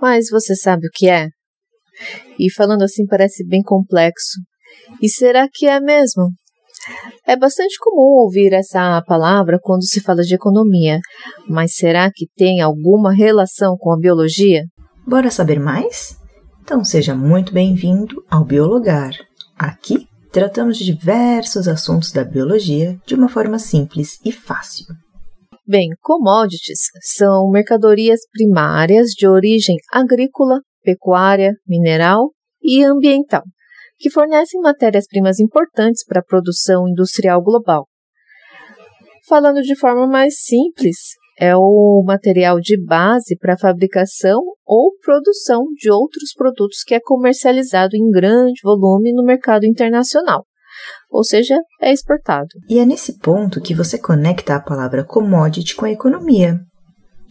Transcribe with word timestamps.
mas 0.00 0.28
você 0.28 0.56
sabe 0.56 0.88
o 0.88 0.90
que 0.92 1.08
é? 1.08 1.28
E 2.36 2.52
falando 2.52 2.82
assim 2.82 3.06
parece 3.06 3.46
bem 3.46 3.62
complexo. 3.62 4.40
E 5.00 5.08
será 5.08 5.48
que 5.50 5.66
é 5.66 5.78
mesmo? 5.78 6.30
É 7.24 7.36
bastante 7.36 7.76
comum 7.78 8.24
ouvir 8.24 8.52
essa 8.52 9.00
palavra 9.06 9.60
quando 9.62 9.84
se 9.84 10.00
fala 10.00 10.22
de 10.22 10.34
economia, 10.34 10.98
mas 11.48 11.76
será 11.76 12.10
que 12.12 12.26
tem 12.36 12.60
alguma 12.60 13.14
relação 13.14 13.76
com 13.78 13.92
a 13.92 13.96
biologia? 13.96 14.64
Bora 15.06 15.30
saber 15.30 15.60
mais? 15.60 16.25
Então 16.66 16.82
seja 16.82 17.14
muito 17.14 17.52
bem-vindo 17.52 18.24
ao 18.28 18.44
Biologar. 18.44 19.12
Aqui 19.56 20.08
tratamos 20.32 20.76
de 20.76 20.84
diversos 20.84 21.68
assuntos 21.68 22.10
da 22.10 22.24
biologia 22.24 23.00
de 23.06 23.14
uma 23.14 23.28
forma 23.28 23.56
simples 23.56 24.18
e 24.24 24.32
fácil. 24.32 24.84
Bem, 25.64 25.90
commodities 26.02 26.80
são 27.02 27.48
mercadorias 27.52 28.18
primárias 28.32 29.10
de 29.10 29.28
origem 29.28 29.76
agrícola, 29.92 30.58
pecuária, 30.82 31.52
mineral 31.68 32.32
e 32.60 32.82
ambiental 32.82 33.44
que 33.96 34.10
fornecem 34.10 34.60
matérias-primas 34.60 35.38
importantes 35.38 36.04
para 36.04 36.18
a 36.18 36.24
produção 36.24 36.88
industrial 36.88 37.40
global. 37.40 37.86
Falando 39.28 39.62
de 39.62 39.76
forma 39.76 40.04
mais 40.08 40.40
simples, 40.40 41.14
é 41.38 41.54
o 41.56 42.02
material 42.04 42.58
de 42.60 42.82
base 42.82 43.36
para 43.38 43.54
a 43.54 43.58
fabricação 43.58 44.40
ou 44.64 44.92
produção 45.02 45.64
de 45.76 45.90
outros 45.90 46.32
produtos 46.34 46.82
que 46.82 46.94
é 46.94 47.00
comercializado 47.00 47.96
em 47.96 48.10
grande 48.10 48.60
volume 48.62 49.12
no 49.12 49.24
mercado 49.24 49.64
internacional, 49.64 50.44
ou 51.10 51.22
seja, 51.22 51.56
é 51.80 51.92
exportado. 51.92 52.48
E 52.68 52.78
é 52.78 52.86
nesse 52.86 53.18
ponto 53.18 53.60
que 53.60 53.74
você 53.74 53.98
conecta 53.98 54.56
a 54.56 54.62
palavra 54.62 55.04
commodity 55.04 55.76
com 55.76 55.84
a 55.84 55.90
economia, 55.90 56.58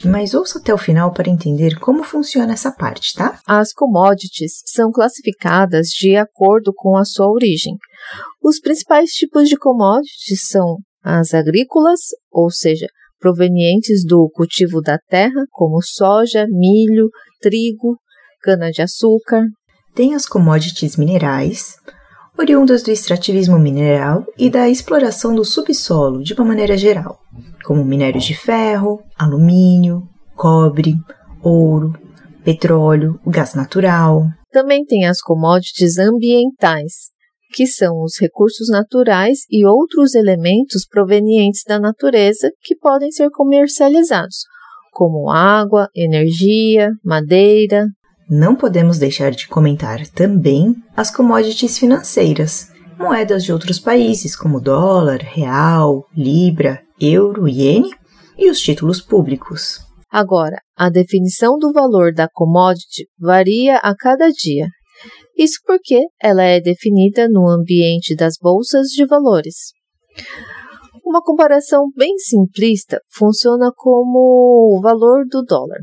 mas 0.04 0.34
ouça 0.34 0.60
até 0.60 0.74
o 0.74 0.78
final 0.78 1.14
para 1.14 1.30
entender 1.30 1.80
como 1.80 2.04
funciona 2.04 2.54
essa 2.54 2.72
parte, 2.72 3.14
tá? 3.14 3.40
As 3.48 3.72
commodities 3.72 4.62
são 4.66 4.92
classificadas 4.92 5.88
de 5.88 6.16
acordo 6.16 6.74
com 6.76 6.98
a 6.98 7.06
sua 7.06 7.28
origem. 7.28 7.76
Os 8.44 8.60
principais 8.60 9.12
tipos 9.12 9.48
de 9.48 9.58
commodities 9.58 10.48
são 10.50 10.78
as 11.02 11.34
agrícolas, 11.34 12.00
ou 12.32 12.50
seja, 12.50 12.88
provenientes 13.20 14.06
do 14.06 14.30
cultivo 14.34 14.82
da 14.82 14.98
terra, 15.10 15.46
como 15.52 15.82
soja, 15.82 16.46
milho, 16.50 17.10
trigo, 17.42 17.98
cana-de-açúcar. 18.42 19.44
Tem 19.94 20.14
as 20.14 20.26
commodities 20.26 20.98
minerais, 20.98 21.76
oriundas 22.38 22.84
do 22.84 22.92
extrativismo 22.92 23.58
mineral 23.58 24.26
e 24.38 24.50
da 24.50 24.70
exploração 24.70 25.34
do 25.34 25.46
subsolo 25.46 26.22
de 26.22 26.34
uma 26.34 26.46
maneira 26.46 26.78
geral 26.78 27.20
como 27.66 27.84
minérios 27.84 28.24
de 28.24 28.36
ferro, 28.36 29.02
alumínio, 29.18 30.04
cobre, 30.36 30.94
ouro, 31.42 31.94
petróleo, 32.44 33.20
gás 33.26 33.56
natural. 33.56 34.28
Também 34.52 34.86
tem 34.86 35.06
as 35.06 35.20
commodities 35.20 35.98
ambientais, 35.98 37.10
que 37.52 37.66
são 37.66 38.02
os 38.02 38.20
recursos 38.20 38.70
naturais 38.70 39.40
e 39.50 39.66
outros 39.66 40.16
elementos 40.16 40.86
provenientes 40.86 41.64
da 41.68 41.80
natureza 41.80 42.52
que 42.62 42.76
podem 42.76 43.12
ser 43.12 43.30
comercializados, 43.30 44.46
como 44.92 45.30
água, 45.30 45.88
energia, 45.96 46.90
madeira. 47.04 47.88
Não 48.30 48.56
podemos 48.56 48.98
deixar 48.98 49.32
de 49.32 49.48
comentar 49.48 50.08
também 50.08 50.76
as 50.96 51.10
commodities 51.10 51.78
financeiras, 51.78 52.72
moedas 52.98 53.44
de 53.44 53.54
outros 53.54 53.80
países 53.80 54.36
como 54.36 54.60
dólar, 54.60 55.20
real, 55.22 56.06
libra, 56.16 56.82
euro, 57.00 57.48
iene 57.48 57.92
e 58.38 58.50
os 58.50 58.60
títulos 58.60 59.02
públicos. 59.02 59.80
Agora, 60.12 60.62
a 60.78 60.90
definição 60.90 61.58
do 61.60 61.74
valor 61.74 62.14
da 62.14 62.28
commodity 62.32 63.08
varia 63.20 63.78
a 63.78 63.94
cada 63.96 64.30
dia. 64.30 64.68
Isso 65.38 65.60
porque 65.66 66.00
ela 66.22 66.44
é 66.44 66.60
definida 66.60 67.28
no 67.30 67.48
ambiente 67.50 68.16
das 68.16 68.36
bolsas 68.40 68.88
de 68.88 69.06
valores. 69.06 69.74
Uma 71.06 71.22
comparação 71.22 71.90
bem 71.96 72.18
simplista 72.18 73.00
funciona 73.14 73.72
como 73.76 74.78
o 74.78 74.82
valor 74.82 75.26
do 75.30 75.44
dólar. 75.44 75.80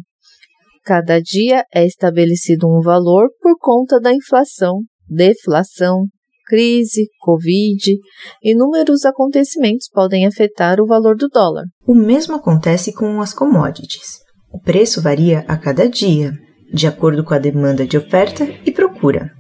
Cada 0.85 1.21
dia 1.21 1.65
é 1.73 1.87
estabelecido 1.87 2.67
um 2.67 2.81
valor 2.81 3.29
por 3.41 3.57
conta 3.59 4.01
da 4.01 4.13
inflação, 4.13 4.81
deflação, 5.09 6.07
crise, 6.45 7.07
Covid, 7.21 7.99
inúmeros 8.43 9.05
acontecimentos 9.05 9.89
podem 9.89 10.27
afetar 10.27 10.81
o 10.81 10.87
valor 10.87 11.17
do 11.17 11.29
dólar. 11.29 11.65
O 11.87 11.95
mesmo 11.95 12.35
acontece 12.35 12.93
com 12.93 13.21
as 13.21 13.33
commodities. 13.33 14.19
O 14.53 14.61
preço 14.61 15.01
varia 15.01 15.45
a 15.49 15.57
cada 15.57 15.89
dia, 15.89 16.33
de 16.73 16.87
acordo 16.87 17.23
com 17.23 17.35
a 17.35 17.39
demanda 17.39 17.87
de 17.87 17.97
oferta 17.97 18.49
e 18.65 18.71
procura. 18.71 19.31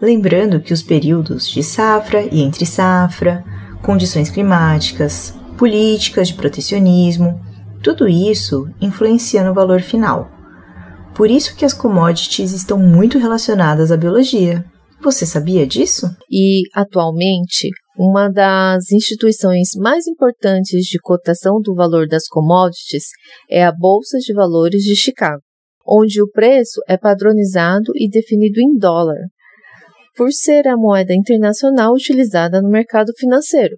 Lembrando 0.00 0.60
que 0.60 0.72
os 0.72 0.82
períodos 0.82 1.48
de 1.48 1.62
safra 1.62 2.22
e 2.22 2.40
entre 2.40 2.66
safra, 2.66 3.44
condições 3.82 4.30
climáticas, 4.30 5.34
políticas 5.56 6.28
de 6.28 6.34
protecionismo, 6.34 7.40
tudo 7.82 8.08
isso 8.08 8.68
influencia 8.80 9.44
no 9.44 9.54
valor 9.54 9.80
final. 9.80 10.30
Por 11.14 11.30
isso 11.30 11.54
que 11.54 11.64
as 11.64 11.74
commodities 11.74 12.52
estão 12.52 12.78
muito 12.78 13.18
relacionadas 13.18 13.92
à 13.92 13.96
biologia. 13.96 14.64
Você 15.02 15.26
sabia 15.26 15.66
disso? 15.66 16.06
E, 16.30 16.62
atualmente, 16.74 17.68
uma 17.98 18.30
das 18.30 18.90
instituições 18.90 19.70
mais 19.76 20.06
importantes 20.06 20.86
de 20.86 20.98
cotação 21.00 21.60
do 21.60 21.74
valor 21.74 22.06
das 22.06 22.26
commodities 22.26 23.04
é 23.50 23.64
a 23.64 23.72
Bolsa 23.72 24.18
de 24.18 24.32
Valores 24.32 24.82
de 24.82 24.96
Chicago, 24.96 25.42
onde 25.86 26.22
o 26.22 26.30
preço 26.30 26.80
é 26.88 26.96
padronizado 26.96 27.92
e 27.94 28.08
definido 28.08 28.60
em 28.60 28.76
dólar, 28.76 29.18
por 30.16 30.32
ser 30.32 30.68
a 30.68 30.76
moeda 30.76 31.14
internacional 31.14 31.92
utilizada 31.94 32.60
no 32.60 32.68
mercado 32.68 33.12
financeiro. 33.16 33.76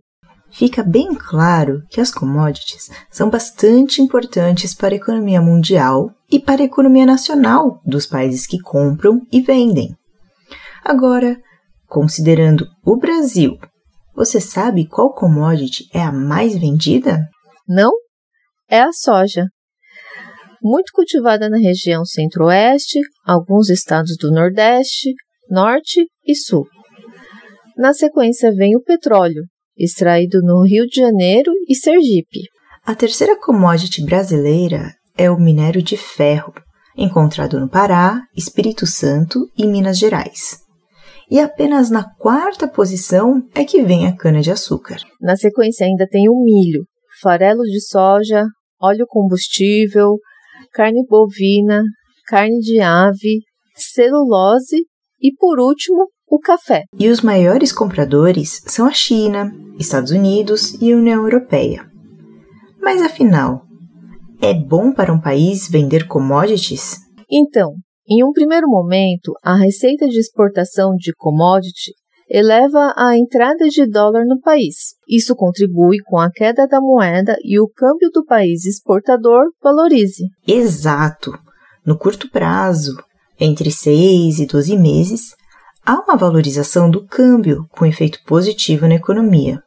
Fica 0.51 0.85
bem 0.85 1.15
claro 1.15 1.83
que 1.91 2.01
as 2.01 2.13
commodities 2.13 2.89
são 3.11 3.29
bastante 3.29 4.01
importantes 4.01 4.73
para 4.73 4.95
a 4.95 4.97
economia 4.97 5.41
mundial 5.41 6.11
e 6.31 6.39
para 6.39 6.63
a 6.63 6.65
economia 6.65 7.05
nacional 7.05 7.81
dos 7.85 8.07
países 8.07 8.47
que 8.47 8.61
compram 8.61 9.21
e 9.33 9.41
vendem. 9.41 9.97
Agora, 10.85 11.37
considerando 11.89 12.69
o 12.87 12.97
Brasil, 12.97 13.59
você 14.15 14.41
sabe 14.41 14.87
qual 14.87 15.13
commodity 15.13 15.89
é 15.93 16.01
a 16.01 16.13
mais 16.13 16.57
vendida? 16.57 17.19
Não, 17.67 17.91
é 18.69 18.81
a 18.81 18.93
soja. 18.93 19.47
Muito 20.65 20.93
cultivada 20.95 21.51
na 21.51 21.59
região 21.59 22.07
centro-oeste, 22.07 22.99
alguns 23.27 23.69
estados 23.69 24.17
do 24.19 24.31
Nordeste, 24.31 25.13
Norte 25.51 26.07
e 26.27 26.35
Sul. 26.35 26.67
Na 27.77 27.93
sequência 27.93 28.51
vem 28.51 28.75
o 28.75 28.83
petróleo, 28.83 29.43
extraído 29.77 30.41
no 30.41 30.65
Rio 30.65 30.87
de 30.87 31.01
Janeiro 31.03 31.53
e 31.69 31.75
Sergipe. 31.75 32.41
A 32.83 32.95
terceira 32.95 33.39
commodity 33.39 34.03
brasileira 34.03 34.95
é 35.19 35.31
o 35.31 35.39
minério 35.39 35.83
de 35.83 35.99
ferro, 35.99 36.55
encontrado 36.97 37.61
no 37.61 37.69
Pará, 37.69 38.23
Espírito 38.35 38.87
Santo 38.87 39.41
e 39.59 39.67
Minas 39.67 39.99
Gerais 39.99 40.65
e 41.31 41.41
apenas 41.41 41.91
na 41.91 42.05
quarta 42.05 42.69
posição 42.69 43.43
é 43.55 43.65
que 43.65 43.83
vem 43.83 44.07
a 44.07 44.17
cana-de-açúcar. 44.17 44.99
Na 45.21 45.37
sequência 45.37 45.87
ainda 45.87 46.07
tem 46.07 46.29
o 46.29 46.43
milho, 46.43 46.85
farelo 47.23 47.63
de 47.63 47.81
soja, 47.81 48.45
óleo 48.81 49.07
combustível, 49.09 50.19
carne 50.75 51.07
bovina, 51.09 51.83
carne 52.27 52.59
de 52.59 52.81
ave, 52.81 53.41
celulose 53.77 54.85
e, 55.21 55.33
por 55.39 55.61
último, 55.61 56.09
o 56.29 56.39
café. 56.39 56.83
E 56.99 57.09
os 57.09 57.21
maiores 57.21 57.73
compradores 57.73 58.61
são 58.67 58.87
a 58.87 58.93
China, 58.93 59.53
Estados 59.79 60.11
Unidos 60.11 60.75
e 60.83 60.93
União 60.93 61.23
Europeia. 61.23 61.89
Mas 62.83 63.01
afinal, 63.01 63.63
é 64.43 64.53
bom 64.53 64.93
para 64.93 65.13
um 65.13 65.21
país 65.21 65.69
vender 65.69 66.09
commodities? 66.09 66.97
Então, 67.31 67.75
em 68.09 68.25
um 68.25 68.33
primeiro 68.33 68.69
momento, 68.69 69.33
a 69.43 69.57
receita 69.57 70.07
de 70.07 70.19
exportação 70.19 70.95
de 70.97 71.13
commodity 71.17 71.93
eleva 72.37 72.93
a 72.97 73.17
entrada 73.17 73.69
de 73.69 73.87
dólar 73.87 74.25
no 74.27 74.41
país. 74.41 74.97
Isso 75.09 75.37
contribui 75.37 75.99
com 76.05 76.19
a 76.19 76.29
queda 76.33 76.67
da 76.67 76.81
moeda 76.81 77.37
e 77.45 77.61
o 77.61 77.69
câmbio 77.69 78.11
do 78.13 78.25
país 78.25 78.65
exportador 78.65 79.45
valorize. 79.63 80.25
Exato! 80.45 81.33
No 81.87 81.97
curto 81.97 82.29
prazo, 82.29 82.97
entre 83.39 83.71
6 83.71 84.41
e 84.41 84.47
12 84.47 84.77
meses, 84.77 85.37
há 85.87 85.95
uma 86.01 86.17
valorização 86.17 86.91
do 86.91 87.07
câmbio 87.07 87.67
com 87.71 87.87
efeito 87.87 88.19
positivo 88.27 88.89
na 88.89 88.97
economia. 88.97 89.63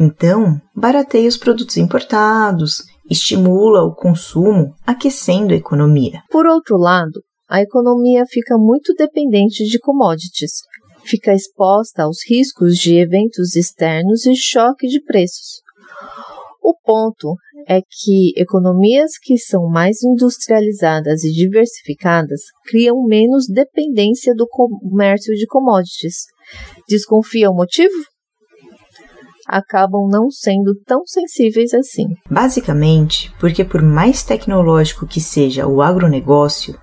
Então, 0.00 0.58
barateia 0.74 1.28
os 1.28 1.36
produtos 1.36 1.76
importados, 1.76 2.84
estimula 3.10 3.82
o 3.82 3.94
consumo, 3.94 4.72
aquecendo 4.86 5.52
a 5.52 5.56
economia. 5.56 6.22
Por 6.30 6.46
outro 6.46 6.78
lado, 6.78 7.20
a 7.50 7.60
economia 7.60 8.24
fica 8.26 8.56
muito 8.56 8.94
dependente 8.94 9.64
de 9.64 9.78
commodities, 9.78 10.52
fica 11.04 11.32
exposta 11.32 12.02
aos 12.04 12.18
riscos 12.28 12.74
de 12.74 12.96
eventos 12.96 13.56
externos 13.56 14.26
e 14.26 14.34
choque 14.34 14.86
de 14.86 15.02
preços. 15.02 15.62
O 16.62 16.74
ponto 16.84 17.34
é 17.66 17.80
que 17.80 18.32
economias 18.36 19.12
que 19.20 19.36
são 19.38 19.68
mais 19.68 20.02
industrializadas 20.02 21.24
e 21.24 21.32
diversificadas 21.32 22.40
criam 22.66 23.04
menos 23.04 23.46
dependência 23.48 24.34
do 24.34 24.46
comércio 24.48 25.34
de 25.34 25.46
commodities. 25.46 26.26
Desconfia 26.88 27.50
o 27.50 27.54
motivo? 27.54 27.94
Acabam 29.46 30.08
não 30.08 30.30
sendo 30.30 30.74
tão 30.86 31.04
sensíveis 31.04 31.74
assim. 31.74 32.06
Basicamente, 32.30 33.32
porque 33.40 33.64
por 33.64 33.82
mais 33.82 34.22
tecnológico 34.22 35.06
que 35.06 35.20
seja 35.20 35.66
o 35.66 35.82
agronegócio, 35.82 36.78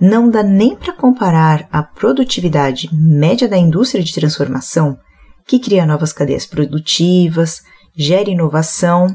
não 0.00 0.28
dá 0.28 0.42
nem 0.42 0.74
para 0.76 0.92
comparar 0.92 1.68
a 1.70 1.82
produtividade 1.82 2.90
média 2.92 3.48
da 3.48 3.56
indústria 3.56 4.02
de 4.02 4.12
transformação, 4.12 4.98
que 5.46 5.58
cria 5.58 5.86
novas 5.86 6.12
cadeias 6.12 6.46
produtivas, 6.46 7.62
gera 7.96 8.30
inovação, 8.30 9.14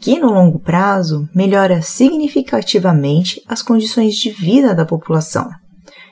que 0.00 0.18
no 0.18 0.30
longo 0.30 0.58
prazo 0.58 1.28
melhora 1.34 1.82
significativamente 1.82 3.42
as 3.48 3.62
condições 3.62 4.14
de 4.14 4.30
vida 4.30 4.74
da 4.74 4.84
população, 4.84 5.48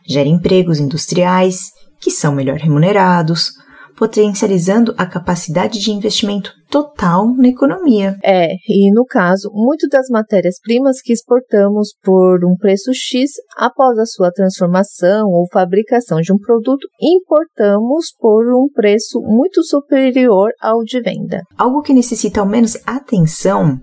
gera 0.06 0.28
empregos 0.28 0.80
industriais, 0.80 1.70
que 2.00 2.10
são 2.10 2.34
melhor 2.34 2.56
remunerados, 2.56 3.52
potencializando 3.96 4.94
a 4.98 5.06
capacidade 5.06 5.78
de 5.78 5.92
investimento 5.92 6.52
total 6.72 7.36
na 7.36 7.48
economia. 7.48 8.16
É, 8.24 8.54
e 8.66 8.90
no 8.94 9.04
caso, 9.04 9.50
muito 9.52 9.86
das 9.88 10.08
matérias-primas 10.08 11.02
que 11.02 11.12
exportamos 11.12 11.94
por 12.02 12.46
um 12.46 12.56
preço 12.56 12.90
X, 12.94 13.30
após 13.58 13.98
a 13.98 14.06
sua 14.06 14.32
transformação 14.32 15.28
ou 15.28 15.46
fabricação 15.52 16.18
de 16.22 16.32
um 16.32 16.38
produto, 16.38 16.88
importamos 16.98 18.06
por 18.18 18.46
um 18.54 18.68
preço 18.72 19.20
muito 19.20 19.62
superior 19.62 20.50
ao 20.62 20.82
de 20.82 21.00
venda. 21.02 21.42
Algo 21.58 21.82
que 21.82 21.92
necessita 21.92 22.40
ao 22.40 22.46
menos 22.46 22.78
atenção 22.86 23.78